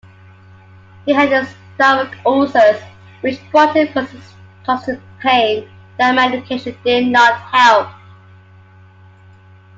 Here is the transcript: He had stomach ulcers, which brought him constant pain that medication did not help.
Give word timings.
He 1.05 1.13
had 1.13 1.47
stomach 1.75 2.17
ulcers, 2.25 2.81
which 3.19 3.39
brought 3.51 3.75
him 3.75 3.87
constant 4.65 4.99
pain 5.19 5.69
that 5.99 6.15
medication 6.15 6.75
did 6.83 7.05
not 7.05 7.35
help. 7.39 7.87